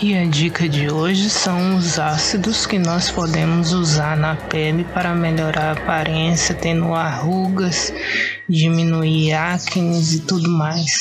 E 0.00 0.16
a 0.16 0.24
dica 0.24 0.68
de 0.68 0.88
hoje 0.88 1.28
são 1.28 1.74
os 1.74 1.98
ácidos 1.98 2.66
que 2.66 2.78
nós 2.78 3.10
podemos 3.10 3.72
usar 3.72 4.16
na 4.16 4.36
pele 4.36 4.84
para 4.84 5.12
melhorar 5.12 5.70
a 5.70 5.72
aparência, 5.72 6.54
atenuar 6.54 7.26
rugas, 7.26 7.92
diminuir 8.48 9.32
acne 9.32 10.00
e 10.00 10.20
tudo 10.20 10.48
mais. 10.50 10.92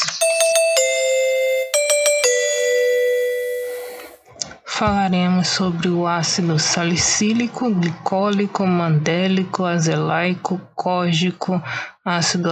Falaremos 4.65 5.47
sobre 5.47 5.89
o 5.89 6.07
ácido 6.07 6.57
salicílico, 6.57 7.69
glicólico, 7.69 8.65
mandélico, 8.65 9.63
azelaico, 9.63 10.59
cógico, 10.73 11.61
ácido 12.03 12.49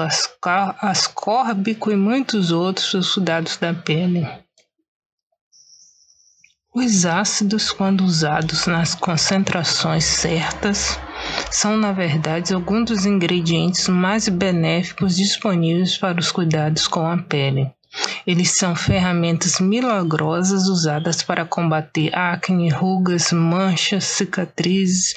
ascórbico 0.79 1.91
e 1.91 1.95
muitos 1.95 2.51
outros 2.51 2.91
para 2.91 2.99
os 2.99 3.13
cuidados 3.15 3.57
da 3.57 3.73
pele. 3.73 4.44
Os 6.75 7.05
ácidos, 7.05 7.71
quando 7.71 8.01
usados 8.01 8.67
nas 8.67 8.93
concentrações 8.93 10.03
certas, 10.03 10.99
são 11.49 11.77
na 11.77 11.93
verdade 11.93 12.53
alguns 12.53 12.89
dos 12.89 13.05
ingredientes 13.05 13.87
mais 13.87 14.27
benéficos 14.27 15.15
disponíveis 15.15 15.97
para 15.97 16.19
os 16.19 16.33
cuidados 16.33 16.85
com 16.85 17.09
a 17.09 17.17
pele. 17.17 17.71
Eles 18.27 18.57
são 18.57 18.75
ferramentas 18.75 19.61
milagrosas 19.61 20.67
usadas 20.67 21.23
para 21.23 21.45
combater 21.45 22.13
acne, 22.13 22.67
rugas, 22.67 23.31
manchas, 23.31 24.03
cicatrizes, 24.03 25.13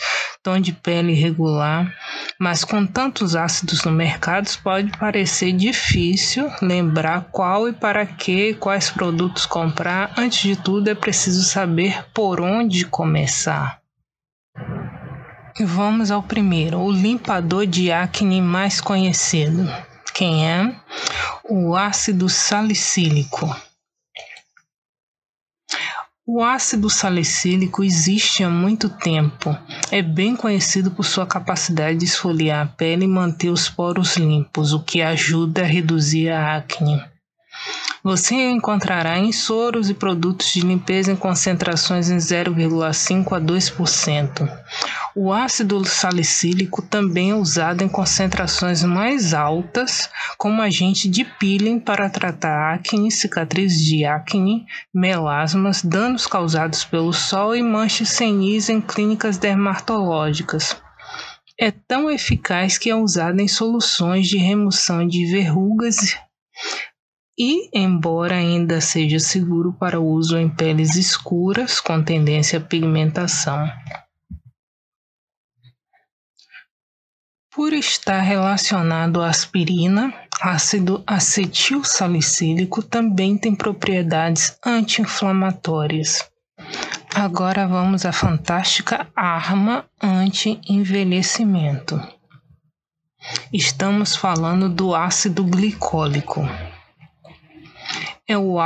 tom 0.49 0.59
de 0.59 0.73
pele 0.73 1.13
irregular, 1.13 1.95
mas 2.39 2.65
com 2.65 2.87
tantos 2.87 3.37
ácidos 3.37 3.85
no 3.85 3.93
mercado 3.93 4.49
pode 4.63 4.91
parecer 4.97 5.53
difícil 5.53 6.51
lembrar 6.63 7.29
qual 7.31 7.69
e 7.69 7.73
para 7.75 8.07
que, 8.07 8.55
quais 8.55 8.89
produtos 8.89 9.45
comprar. 9.45 10.11
Antes 10.17 10.41
de 10.41 10.57
tudo, 10.57 10.89
é 10.89 10.95
preciso 10.95 11.43
saber 11.45 12.03
por 12.15 12.41
onde 12.41 12.87
começar. 12.87 13.79
Vamos 15.61 16.11
ao 16.11 16.23
primeiro, 16.23 16.79
o 16.79 16.91
limpador 16.91 17.67
de 17.67 17.93
acne 17.93 18.41
mais 18.41 18.81
conhecido. 18.81 19.71
Quem 20.15 20.49
é? 20.49 20.75
O 21.45 21.77
ácido 21.77 22.27
salicílico. 22.27 23.55
O 26.31 26.45
ácido 26.45 26.91
salicílico 26.91 27.83
existe 27.83 28.45
há 28.45 28.51
muito 28.51 28.91
tempo. 28.91 29.57
É 29.91 30.03
bem 30.03 30.37
conhecido 30.37 30.91
por 30.91 31.03
sua 31.03 31.25
capacidade 31.25 32.01
de 32.01 32.05
esfoliar 32.05 32.67
a 32.67 32.69
pele 32.69 33.07
e 33.07 33.09
manter 33.09 33.49
os 33.49 33.71
poros 33.71 34.15
limpos, 34.19 34.75
o 34.75 34.81
que 34.81 35.01
ajuda 35.01 35.63
a 35.63 35.65
reduzir 35.65 36.29
a 36.29 36.59
acne. 36.59 37.03
Você 38.05 38.35
encontrará 38.51 39.19
em 39.19 39.33
soros 39.33 39.89
e 39.89 39.95
produtos 39.95 40.53
de 40.53 40.61
limpeza 40.61 41.11
em 41.11 41.17
concentrações 41.17 42.11
em 42.11 42.19
0,5 42.19 43.35
a 43.35 43.41
2%. 43.41 44.51
O 45.21 45.33
ácido 45.33 45.85
salicílico 45.85 46.81
também 46.81 47.33
é 47.33 47.35
usado 47.35 47.83
em 47.83 47.89
concentrações 47.89 48.85
mais 48.85 49.35
altas 49.35 50.09
como 50.39 50.63
agente 50.63 51.09
de 51.09 51.25
peeling 51.25 51.81
para 51.81 52.09
tratar 52.09 52.75
acne, 52.75 53.11
cicatrizes 53.11 53.85
de 53.85 54.05
acne, 54.05 54.65
melasmas, 54.95 55.83
danos 55.83 56.25
causados 56.25 56.85
pelo 56.85 57.13
sol 57.13 57.57
e 57.57 57.61
manchas 57.65 58.11
senis 58.11 58.69
em 58.69 58.81
clínicas 58.81 59.39
dermatológicas. 59.39 60.81
É 61.59 61.73
tão 61.73 62.09
eficaz 62.09 62.79
que 62.79 62.89
é 62.89 62.95
usado 62.95 63.41
em 63.41 63.49
soluções 63.49 64.29
de 64.29 64.39
remoção 64.39 65.05
de 65.05 65.27
verrugas 65.27 66.17
e, 67.37 67.69
embora 67.77 68.37
ainda 68.37 68.81
seja 68.81 69.19
seguro 69.19 69.73
para 69.73 69.99
uso 69.99 70.39
em 70.39 70.49
peles 70.49 70.95
escuras 70.95 71.81
com 71.81 72.01
tendência 72.01 72.61
à 72.61 72.63
pigmentação. 72.63 73.69
Por 77.59 77.73
estar 77.73 78.21
relacionado 78.21 79.21
à 79.21 79.31
aspirina, 79.31 80.15
ácido 80.41 81.03
acetil 81.05 81.83
salicílico 81.83 82.85
também 82.85 83.37
tem 83.37 83.53
propriedades 83.53 84.57
anti-inflamatórias. 84.65 86.31
Agora 87.13 87.67
vamos 87.67 88.07
à 88.07 88.13
fantástica 88.13 89.09
arma 89.17 89.85
anti-envelhecimento. 90.01 92.01
Estamos 93.53 94.15
falando 94.15 94.69
do 94.69 94.95
ácido 94.95 95.43
glicólico 95.43 96.49
é 98.29 98.39
o, 98.39 98.57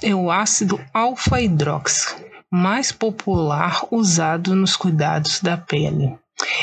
é 0.00 0.14
o 0.14 0.30
ácido 0.30 0.80
alfa-hidrox, 0.94 2.14
mais 2.48 2.92
popular 2.92 3.84
usado 3.90 4.54
nos 4.54 4.76
cuidados 4.76 5.40
da 5.40 5.56
pele. 5.56 6.16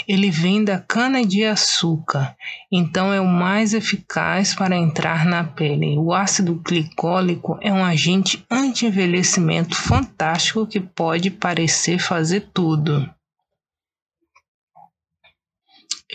Ele 0.08 0.30
vem 0.30 0.63
da 0.63 0.80
cana-de-açúcar, 0.80 2.36
então 2.72 3.12
é 3.12 3.19
o 3.19 3.28
mais 3.28 3.74
eficaz 3.74 4.53
para 4.53 4.75
entrar 4.75 5.25
na 5.25 5.44
pele. 5.44 5.97
O 5.97 6.13
ácido 6.13 6.62
glicólico 6.66 7.58
é 7.62 7.72
um 7.72 7.84
agente 7.84 8.46
anti-envelhecimento 8.50 9.75
fantástico 9.75 10.66
que 10.66 10.80
pode 10.80 11.30
parecer 11.30 12.00
fazer 12.00 12.50
tudo. 12.53 13.09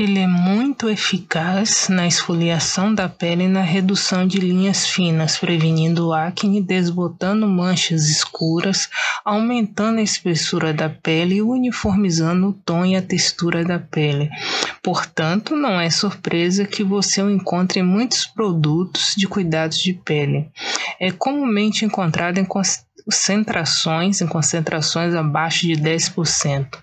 Ele 0.03 0.19
é 0.19 0.27
muito 0.27 0.89
eficaz 0.89 1.91
na 1.91 2.07
esfoliação 2.07 2.95
da 2.95 3.07
pele 3.07 3.45
e 3.45 3.49
na 3.49 3.61
redução 3.61 4.27
de 4.27 4.39
linhas 4.39 4.87
finas, 4.87 5.37
prevenindo 5.37 6.15
acne, 6.15 6.63
desbotando 6.63 7.47
manchas 7.47 8.09
escuras, 8.09 8.89
aumentando 9.23 9.99
a 9.99 10.03
espessura 10.03 10.73
da 10.73 10.89
pele 10.89 11.35
e 11.35 11.43
uniformizando 11.43 12.49
o 12.49 12.53
tom 12.55 12.87
e 12.87 12.97
a 12.97 13.03
textura 13.03 13.63
da 13.63 13.79
pele. 13.79 14.31
Portanto, 14.83 15.55
não 15.55 15.79
é 15.79 15.91
surpresa 15.91 16.65
que 16.65 16.83
você 16.83 17.21
o 17.21 17.29
encontre 17.29 17.81
em 17.81 17.83
muitos 17.83 18.27
produtos 18.27 19.13
de 19.15 19.29
cuidados 19.29 19.77
de 19.77 19.93
pele. 19.93 20.51
É 20.99 21.11
comumente 21.11 21.85
encontrado 21.85 22.39
em 22.39 22.47
concentrações, 22.47 24.23
em 24.23 24.27
concentrações 24.27 25.15
abaixo 25.15 25.67
de 25.67 25.75
10%. 25.75 26.79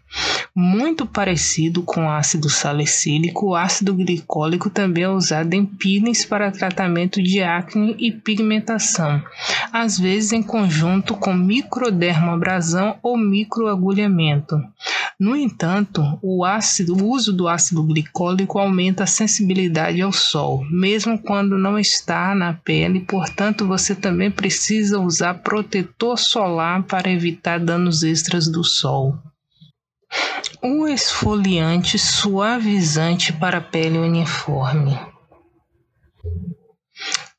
Muito 0.59 1.06
parecido 1.06 1.84
com 1.84 2.09
ácido 2.09 2.50
salicílico, 2.50 3.50
o 3.50 3.56
ácido 3.56 3.94
glicólico 3.94 4.72
também 4.72 5.03
é 5.03 5.07
usado 5.07 5.53
em 5.53 5.63
peelings 5.63 6.25
para 6.25 6.50
tratamento 6.50 7.22
de 7.22 7.44
acne 7.44 7.95
e 8.00 8.12
pigmentação, 8.12 9.23
às 9.72 10.00
vezes 10.00 10.31
em 10.31 10.41
conjunto 10.41 11.13
com 11.13 11.31
microdermoabrasão 11.31 12.97
ou 13.03 13.16
microagulhamento. 13.16 14.59
No 15.19 15.35
entanto, 15.35 16.01
o, 16.23 16.44
ácido, 16.44 16.95
o 16.95 17.07
uso 17.07 17.31
do 17.31 17.47
ácido 17.47 17.84
glicólico 17.84 18.57
aumenta 18.57 19.03
a 19.03 19.07
sensibilidade 19.07 20.01
ao 20.01 20.12
sol, 20.12 20.66
mesmo 20.72 21.19
quando 21.19 21.56
não 21.56 21.78
está 21.78 22.34
na 22.34 22.53
pele, 22.53 23.01
portanto, 23.01 23.68
você 23.68 23.94
também 23.94 24.31
precisa 24.31 25.00
usar 25.00 25.35
protetor 25.35 26.18
solar 26.18 26.81
para 26.81 27.12
evitar 27.12 27.59
danos 27.59 28.01
extras 28.01 28.47
do 28.47 28.63
sol. 28.63 29.19
Um 30.63 30.88
esfoliante 30.88 32.00
suavizante 32.00 33.31
para 33.31 33.62
pele 33.62 33.97
uniforme. 33.97 34.97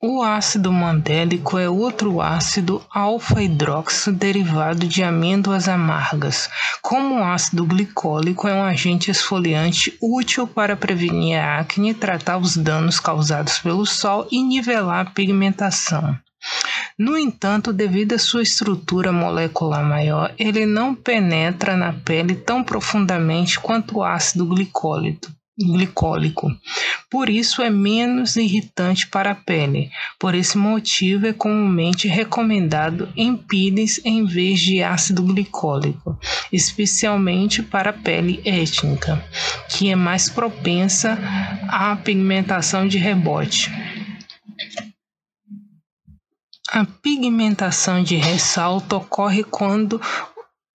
O 0.00 0.22
ácido 0.22 0.70
mandélico 0.70 1.58
é 1.58 1.68
outro 1.68 2.20
ácido 2.20 2.80
alfa-hidroxo 2.88 4.12
derivado 4.12 4.86
de 4.86 5.02
amêndoas 5.02 5.68
amargas. 5.68 6.48
Como 6.80 7.16
o 7.16 7.24
ácido 7.24 7.64
glicólico 7.66 8.46
é 8.46 8.54
um 8.54 8.62
agente 8.62 9.10
esfoliante 9.10 9.98
útil 10.00 10.46
para 10.46 10.76
prevenir 10.76 11.40
a 11.40 11.58
acne, 11.58 11.94
tratar 11.94 12.38
os 12.38 12.56
danos 12.56 13.00
causados 13.00 13.58
pelo 13.58 13.84
sol 13.84 14.28
e 14.30 14.40
nivelar 14.40 15.08
a 15.08 15.10
pigmentação. 15.10 16.16
No 16.98 17.16
entanto, 17.16 17.72
devido 17.72 18.14
à 18.14 18.18
sua 18.18 18.42
estrutura 18.42 19.12
molecular 19.12 19.84
maior, 19.84 20.34
ele 20.38 20.66
não 20.66 20.94
penetra 20.94 21.76
na 21.76 21.92
pele 21.92 22.34
tão 22.34 22.64
profundamente 22.64 23.60
quanto 23.60 23.98
o 23.98 24.02
ácido 24.02 24.44
glicólico 24.46 25.28
glicólico. 25.58 26.56
Por 27.10 27.28
isso 27.28 27.62
é 27.62 27.70
menos 27.70 28.36
irritante 28.36 29.08
para 29.08 29.32
a 29.32 29.34
pele. 29.34 29.90
Por 30.18 30.34
esse 30.34 30.56
motivo 30.56 31.26
é 31.26 31.32
comumente 31.32 32.06
recomendado 32.06 33.08
em 33.16 33.36
peelings 33.36 34.00
em 34.04 34.24
vez 34.24 34.60
de 34.60 34.82
ácido 34.82 35.22
glicólico, 35.22 36.18
especialmente 36.52 37.62
para 37.62 37.90
a 37.90 37.94
pele 37.94 38.40
étnica, 38.44 39.22
que 39.68 39.90
é 39.90 39.96
mais 39.96 40.28
propensa 40.28 41.18
à 41.68 41.96
pigmentação 41.96 42.86
de 42.86 42.98
rebote. 42.98 43.72
A 46.70 46.84
pigmentação 46.84 48.02
de 48.02 48.16
ressalto 48.16 48.96
ocorre 48.96 49.42
quando 49.42 49.98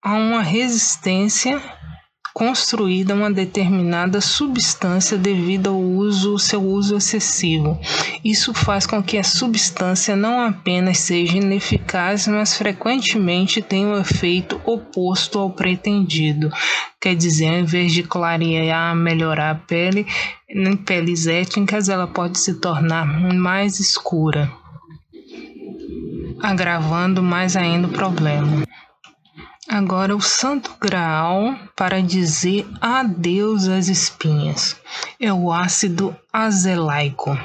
há 0.03 0.13
uma 0.15 0.41
resistência 0.41 1.61
construída 2.33 3.13
uma 3.13 3.31
determinada 3.31 4.19
substância 4.19 5.19
devido 5.19 5.69
ao 5.69 5.79
uso, 5.79 6.39
seu 6.39 6.63
uso 6.63 6.97
excessivo. 6.97 7.79
Isso 8.25 8.55
faz 8.55 8.87
com 8.87 9.03
que 9.03 9.19
a 9.19 9.23
substância 9.23 10.15
não 10.15 10.41
apenas 10.41 10.97
seja 10.97 11.37
ineficaz, 11.37 12.27
mas 12.27 12.57
frequentemente 12.57 13.61
tenha 13.61 13.87
um 13.87 13.97
efeito 13.97 14.59
oposto 14.65 15.37
ao 15.37 15.51
pretendido. 15.51 16.51
Quer 16.99 17.15
dizer, 17.15 17.49
ao 17.49 17.59
invés 17.59 17.93
de 17.93 18.01
clarear, 18.01 18.95
melhorar 18.95 19.51
a 19.51 19.55
pele, 19.55 20.07
em 20.49 20.75
peles 20.75 21.27
étnicas 21.27 21.87
ela 21.87 22.07
pode 22.07 22.39
se 22.39 22.55
tornar 22.55 23.05
mais 23.35 23.79
escura, 23.79 24.51
agravando 26.43 27.23
mais 27.23 27.55
ainda 27.55 27.87
o 27.87 27.91
problema. 27.91 28.63
Agora, 29.69 30.13
o 30.13 30.21
Santo 30.21 30.75
Graal 30.79 31.55
para 31.73 32.01
dizer 32.01 32.67
adeus 32.81 33.69
às 33.69 33.87
espinhas 33.87 34.75
é 35.19 35.31
o 35.31 35.53
ácido 35.53 36.13
azelaico. 36.33 37.37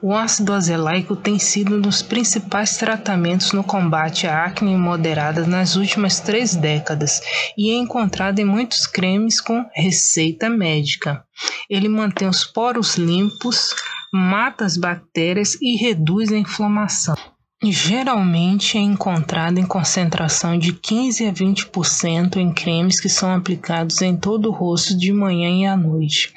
O 0.00 0.14
ácido 0.14 0.52
azelaico 0.52 1.16
tem 1.16 1.38
sido 1.38 1.76
um 1.76 1.80
dos 1.80 2.00
principais 2.00 2.76
tratamentos 2.76 3.52
no 3.52 3.64
combate 3.64 4.26
à 4.26 4.44
acne 4.44 4.76
moderada 4.76 5.44
nas 5.44 5.74
últimas 5.74 6.20
três 6.20 6.54
décadas 6.54 7.20
e 7.56 7.70
é 7.70 7.74
encontrado 7.74 8.38
em 8.38 8.44
muitos 8.44 8.86
cremes 8.86 9.40
com 9.40 9.68
receita 9.74 10.48
médica. 10.48 11.24
Ele 11.68 11.88
mantém 11.88 12.28
os 12.28 12.44
poros 12.44 12.96
limpos, 12.96 13.74
mata 14.12 14.64
as 14.64 14.76
bactérias 14.76 15.60
e 15.60 15.76
reduz 15.76 16.32
a 16.32 16.38
inflamação. 16.38 17.16
Geralmente 17.64 18.78
é 18.78 18.80
encontrado 18.80 19.58
em 19.58 19.66
concentração 19.66 20.56
de 20.56 20.72
15 20.72 21.26
a 21.26 21.32
20% 21.32 22.36
em 22.36 22.52
cremes 22.52 23.00
que 23.00 23.08
são 23.08 23.34
aplicados 23.34 24.00
em 24.00 24.16
todo 24.16 24.48
o 24.48 24.52
rosto 24.52 24.96
de 24.96 25.12
manhã 25.12 25.50
e 25.50 25.66
à 25.66 25.76
noite. 25.76 26.32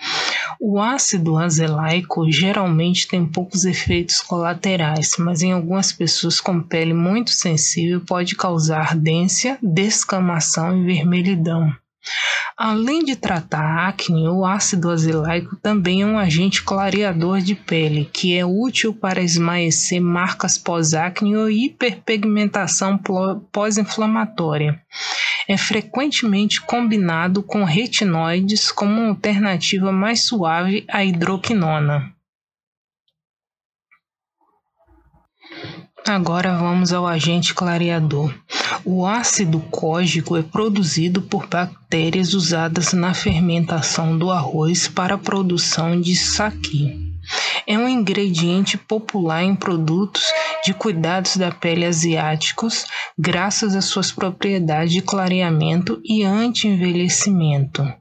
O 0.59 0.79
ácido 0.79 1.37
azelaico 1.37 2.31
geralmente 2.31 3.07
tem 3.07 3.23
poucos 3.23 3.65
efeitos 3.65 4.19
colaterais, 4.19 5.11
mas 5.19 5.43
em 5.43 5.51
algumas 5.51 5.91
pessoas 5.91 6.41
com 6.41 6.59
pele 6.59 6.93
muito 6.93 7.29
sensível 7.29 8.01
pode 8.01 8.35
causar 8.35 8.79
ardência, 8.79 9.59
descamação 9.61 10.75
e 10.75 10.83
vermelhidão. 10.83 11.71
Além 12.57 13.03
de 13.03 13.15
tratar 13.15 13.63
a 13.63 13.87
acne, 13.87 14.27
o 14.27 14.45
ácido 14.45 14.89
azelaico 14.89 15.55
também 15.55 16.01
é 16.01 16.05
um 16.05 16.17
agente 16.17 16.63
clareador 16.63 17.39
de 17.39 17.55
pele, 17.55 18.05
que 18.05 18.37
é 18.37 18.45
útil 18.45 18.93
para 18.93 19.21
esmaecer 19.21 20.01
marcas 20.01 20.57
pós-acne 20.57 21.35
ou 21.35 21.49
hiperpigmentação 21.49 22.99
pós-inflamatória. 23.51 24.81
É 25.47 25.57
frequentemente 25.57 26.61
combinado 26.61 27.41
com 27.41 27.63
retinoides 27.63 28.71
como 28.71 28.99
uma 29.01 29.09
alternativa 29.09 29.91
mais 29.91 30.25
suave 30.25 30.85
à 30.87 31.03
hidroquinona. 31.03 32.13
Agora 36.07 36.57
vamos 36.57 36.91
ao 36.91 37.05
agente 37.05 37.53
clareador. 37.53 38.33
O 38.85 39.05
ácido 39.05 39.59
cógico 39.69 40.35
é 40.37 40.41
produzido 40.41 41.21
por 41.21 41.47
bactérias 41.47 42.33
usadas 42.33 42.93
na 42.93 43.13
fermentação 43.13 44.17
do 44.17 44.31
arroz 44.31 44.87
para 44.87 45.15
a 45.15 45.17
produção 45.17 45.99
de 45.99 46.15
saqui. 46.15 47.11
É 47.67 47.77
um 47.77 47.87
ingrediente 47.87 48.77
popular 48.77 49.43
em 49.43 49.55
produtos 49.55 50.23
de 50.65 50.73
cuidados 50.73 51.37
da 51.37 51.51
pele 51.51 51.85
asiáticos, 51.85 52.85
graças 53.17 53.75
às 53.75 53.85
suas 53.85 54.11
propriedades 54.11 54.91
de 54.91 55.01
clareamento 55.01 56.01
e 56.03 56.23
anti-envelhecimento. 56.23 58.00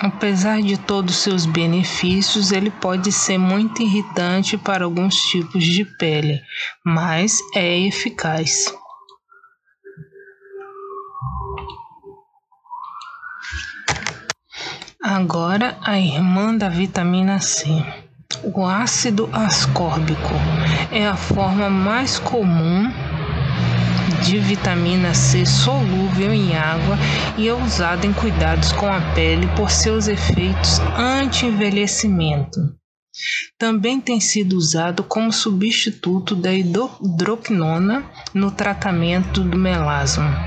Apesar 0.00 0.62
de 0.62 0.76
todos 0.78 1.16
seus 1.16 1.44
benefícios, 1.44 2.52
ele 2.52 2.70
pode 2.70 3.10
ser 3.10 3.36
muito 3.36 3.82
irritante 3.82 4.56
para 4.56 4.84
alguns 4.84 5.16
tipos 5.16 5.64
de 5.64 5.84
pele, 5.84 6.40
mas 6.84 7.38
é 7.52 7.80
eficaz. 7.80 8.72
Agora, 15.02 15.76
a 15.82 15.98
irmã 15.98 16.56
da 16.56 16.68
vitamina 16.68 17.40
C. 17.40 17.66
O 18.44 18.64
ácido 18.64 19.28
ascórbico 19.32 20.34
é 20.92 21.08
a 21.08 21.16
forma 21.16 21.68
mais 21.68 22.20
comum 22.20 22.88
de 24.22 24.38
vitamina 24.38 25.14
C 25.14 25.44
solúvel 25.44 26.32
em 26.32 26.56
água 26.56 26.96
e 27.36 27.48
é 27.48 27.54
usado 27.54 28.04
em 28.06 28.12
cuidados 28.12 28.72
com 28.72 28.86
a 28.86 29.00
pele 29.14 29.46
por 29.56 29.70
seus 29.70 30.08
efeitos 30.08 30.80
anti-envelhecimento. 30.96 32.77
Também 33.58 34.00
tem 34.00 34.20
sido 34.20 34.56
usado 34.56 35.02
como 35.02 35.32
substituto 35.32 36.36
da 36.36 36.54
hidroquinona 36.54 38.08
no 38.32 38.50
tratamento 38.50 39.42
do 39.42 39.58
melasma. 39.58 40.46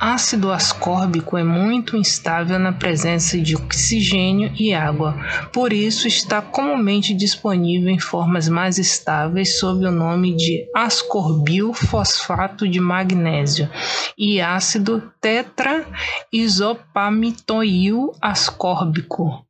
Ácido 0.00 0.50
ascórbico 0.50 1.36
é 1.36 1.44
muito 1.44 1.96
instável 1.96 2.58
na 2.58 2.72
presença 2.72 3.38
de 3.38 3.54
oxigênio 3.54 4.52
e 4.58 4.74
água, 4.74 5.14
por 5.52 5.72
isso 5.72 6.08
está 6.08 6.42
comumente 6.42 7.14
disponível 7.14 7.90
em 7.90 7.98
formas 7.98 8.48
mais 8.48 8.78
estáveis 8.78 9.58
sob 9.58 9.84
o 9.86 9.92
nome 9.92 10.34
de 10.34 10.64
ascorbil 10.74 11.74
fosfato 11.74 12.66
de 12.66 12.80
magnésio 12.80 13.68
e 14.16 14.40
ácido 14.40 15.12
tetraisopamitoil 15.20 18.12
ascórbico. 18.20 19.44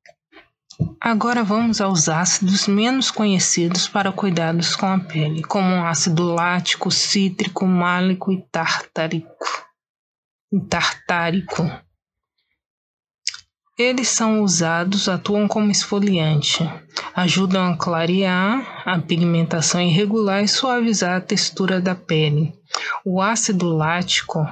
Agora 1.00 1.42
vamos 1.42 1.80
aos 1.80 2.08
ácidos 2.08 2.68
menos 2.68 3.10
conhecidos 3.10 3.88
para 3.88 4.12
cuidados 4.12 4.76
com 4.76 4.86
a 4.86 4.98
pele, 4.98 5.42
como 5.42 5.74
o 5.74 5.86
ácido 5.86 6.22
lático, 6.34 6.90
cítrico, 6.90 7.66
málico 7.66 8.30
e 8.30 8.42
tartárico. 8.52 9.34
tartárico. 10.68 11.68
Eles 13.78 14.08
são 14.08 14.42
usados, 14.42 15.08
atuam 15.08 15.48
como 15.48 15.70
esfoliante, 15.70 16.70
ajudam 17.14 17.72
a 17.72 17.76
clarear 17.78 18.82
a 18.86 18.98
pigmentação 18.98 19.80
irregular 19.80 20.44
e 20.44 20.48
suavizar 20.48 21.16
a 21.16 21.20
textura 21.20 21.80
da 21.80 21.94
pele. 21.94 22.52
O 23.06 23.22
ácido 23.22 23.74
lático 23.74 24.46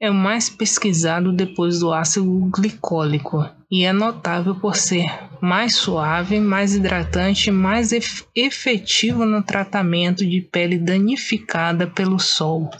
é 0.00 0.10
o 0.10 0.14
mais 0.14 0.48
pesquisado 0.48 1.32
depois 1.32 1.80
do 1.80 1.92
ácido 1.92 2.50
glicólico 2.50 3.46
e 3.70 3.84
é 3.84 3.92
notável 3.92 4.54
por 4.54 4.74
ser 4.74 5.29
mais 5.40 5.74
suave, 5.74 6.38
mais 6.38 6.74
hidratante 6.74 7.50
mais 7.50 7.90
efetivo 8.34 9.24
no 9.24 9.42
tratamento 9.42 10.26
de 10.26 10.40
pele 10.40 10.78
danificada 10.78 11.86
pelo 11.86 12.18
sol. 12.18 12.70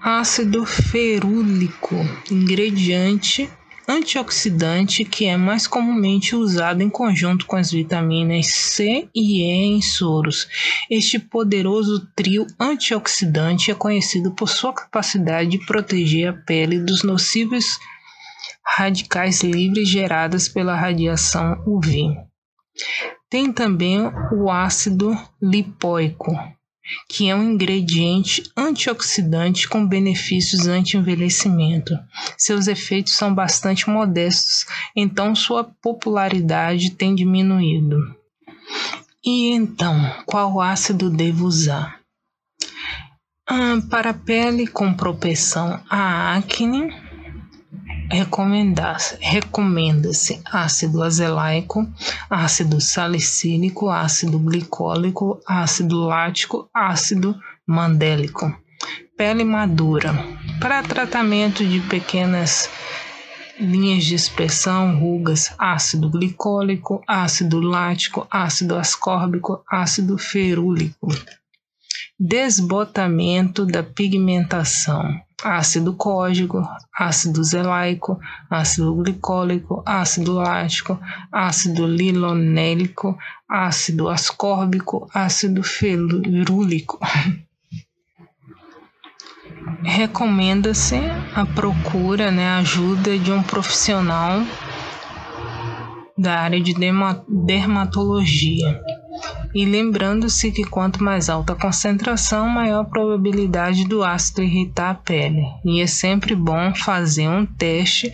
Ácido 0.00 0.64
ferúlico, 0.66 1.96
ingrediente 2.30 3.48
antioxidante 3.88 5.04
que 5.04 5.26
é 5.26 5.36
mais 5.36 5.66
comumente 5.66 6.36
usado 6.36 6.82
em 6.82 6.88
conjunto 6.88 7.46
com 7.46 7.56
as 7.56 7.70
vitaminas 7.70 8.46
C 8.46 9.08
e 9.14 9.42
E 9.42 9.76
em 9.76 9.82
soros. 9.82 10.48
Este 10.90 11.18
poderoso 11.18 12.06
trio 12.14 12.46
antioxidante 12.58 13.70
é 13.70 13.74
conhecido 13.74 14.32
por 14.32 14.48
sua 14.48 14.72
capacidade 14.72 15.50
de 15.50 15.66
proteger 15.66 16.28
a 16.28 16.32
pele 16.32 16.78
dos 16.78 17.02
nocivos 17.02 17.78
radicais 18.64 19.42
livres 19.42 19.88
geradas 19.88 20.48
pela 20.48 20.76
radiação 20.76 21.62
UV. 21.66 22.16
Tem 23.28 23.52
também 23.52 23.98
o 24.32 24.50
ácido 24.50 25.16
lipoico, 25.40 26.32
que 27.08 27.28
é 27.28 27.34
um 27.34 27.42
ingrediente 27.52 28.42
antioxidante 28.56 29.68
com 29.68 29.86
benefícios 29.86 30.66
anti-envelhecimento. 30.66 31.98
Seus 32.36 32.66
efeitos 32.66 33.14
são 33.14 33.34
bastante 33.34 33.88
modestos, 33.88 34.66
então 34.94 35.34
sua 35.34 35.64
popularidade 35.64 36.90
tem 36.90 37.14
diminuído. 37.14 37.98
E 39.24 39.50
então, 39.50 39.96
qual 40.26 40.60
ácido 40.60 41.08
devo 41.08 41.46
usar? 41.46 42.00
Ah, 43.48 43.78
para 43.90 44.14
pele 44.14 44.66
com 44.66 44.94
propensão 44.94 45.80
à 45.88 46.36
acne, 46.36 46.92
recomenda-se 49.20 50.40
ácido 50.44 51.02
azelaico, 51.02 51.86
ácido 52.28 52.80
salicílico, 52.80 53.90
ácido 53.90 54.38
glicólico, 54.38 55.40
ácido 55.46 56.06
lático, 56.06 56.68
ácido 56.74 57.34
mandélico. 57.66 58.54
Pele 59.16 59.44
madura. 59.44 60.12
Para 60.60 60.82
tratamento 60.82 61.64
de 61.64 61.80
pequenas 61.80 62.68
linhas 63.58 64.04
de 64.04 64.14
expressão, 64.14 64.98
rugas, 64.98 65.54
ácido 65.58 66.10
glicólico, 66.10 67.02
ácido 67.06 67.60
lático, 67.60 68.26
ácido 68.30 68.76
ascórbico, 68.76 69.62
ácido 69.70 70.18
ferúlico. 70.18 71.08
desbotamento 72.18 73.66
da 73.66 73.82
pigmentação, 73.82 75.20
ácido 75.42 75.94
cógico, 75.94 76.66
ácido 76.96 77.42
zelaico, 77.44 78.18
ácido 78.48 78.94
glicólico, 78.96 79.82
ácido 79.84 80.40
lático, 80.40 81.00
ácido 81.30 81.86
lilonélico, 81.86 83.18
ácido 83.48 84.08
ascórbico, 84.08 85.08
ácido 85.12 85.62
ferúlico. 85.62 86.98
Recomenda-se 89.82 91.00
a 91.34 91.44
procura, 91.44 92.30
né, 92.30 92.48
ajuda 92.58 93.18
de 93.18 93.32
um 93.32 93.42
profissional 93.42 94.42
da 96.16 96.40
área 96.40 96.60
de 96.60 96.74
dermatologia. 97.28 98.80
E 99.54 99.64
lembrando-se 99.66 100.50
que 100.50 100.64
quanto 100.64 101.02
mais 101.02 101.28
alta 101.28 101.52
a 101.52 101.56
concentração, 101.56 102.48
maior 102.48 102.80
a 102.80 102.84
probabilidade 102.84 103.84
do 103.84 104.02
ácido 104.02 104.42
irritar 104.42 104.90
a 104.90 104.94
pele. 104.94 105.44
E 105.64 105.80
é 105.80 105.86
sempre 105.86 106.34
bom 106.34 106.74
fazer 106.74 107.28
um 107.28 107.44
teste 107.44 108.12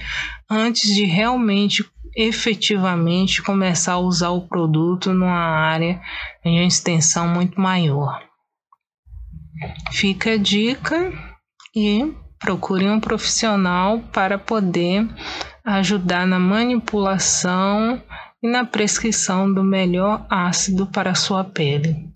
antes 0.51 0.95
de 0.95 1.05
realmente 1.05 1.85
efetivamente 2.17 3.41
começar 3.43 3.93
a 3.93 3.99
usar 3.99 4.31
o 4.31 4.49
produto 4.49 5.13
numa 5.13 5.39
área 5.39 6.01
de 6.45 6.51
uma 6.51 6.65
extensão 6.65 7.29
muito 7.29 7.61
maior. 7.61 8.21
Fica 9.93 10.33
a 10.33 10.37
dica 10.37 11.13
e 11.75 12.13
procure 12.41 12.89
um 12.89 12.99
profissional 12.99 14.01
para 14.13 14.39
poder 14.39 15.09
ajudar 15.65 16.27
na 16.27 16.39
manipulação 16.39 18.03
e 18.43 18.49
na 18.49 18.65
prescrição 18.65 19.53
do 19.53 19.65
melhor 19.65 20.25
ácido 20.31 20.87
para 20.87 21.15
sua 21.15 21.43
pele. 21.43 22.09